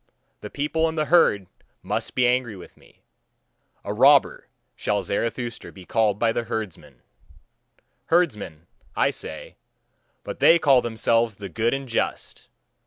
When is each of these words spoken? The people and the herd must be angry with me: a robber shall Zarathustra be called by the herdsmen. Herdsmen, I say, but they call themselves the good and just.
The 0.39 0.49
people 0.49 0.89
and 0.89 0.97
the 0.97 1.05
herd 1.05 1.45
must 1.83 2.15
be 2.15 2.25
angry 2.27 2.55
with 2.55 2.75
me: 2.75 3.03
a 3.83 3.93
robber 3.93 4.47
shall 4.75 5.03
Zarathustra 5.03 5.71
be 5.71 5.85
called 5.85 6.17
by 6.17 6.31
the 6.31 6.45
herdsmen. 6.45 7.03
Herdsmen, 8.05 8.65
I 8.95 9.11
say, 9.11 9.57
but 10.23 10.39
they 10.39 10.57
call 10.57 10.81
themselves 10.81 11.35
the 11.35 11.49
good 11.49 11.75
and 11.75 11.87
just. 11.87 12.47